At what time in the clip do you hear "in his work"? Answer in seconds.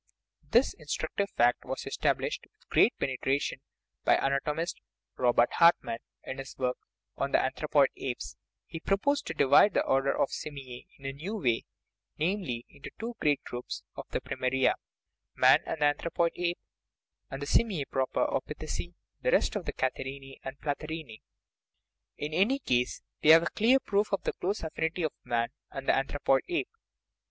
6.23-6.77